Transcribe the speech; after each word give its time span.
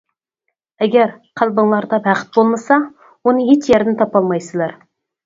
ئەگەر، 0.85 1.11
قەلبىڭلاردا 1.41 1.99
بەخت 2.07 2.31
بولمىسا 2.37 2.79
ئۇنى 2.87 3.45
ھېچ 3.51 3.69
يەردىن 3.73 4.01
تاپالمايسىلەر. 4.01 4.75